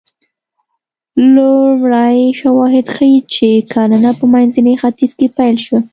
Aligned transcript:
لومړي 1.33 2.17
شواهد 2.39 2.85
ښيي 2.95 3.19
چې 3.33 3.49
کرنه 3.73 4.11
په 4.19 4.25
منځني 4.33 4.73
ختیځ 4.81 5.11
کې 5.19 5.27
پیل 5.37 5.55
شوه 5.65 5.79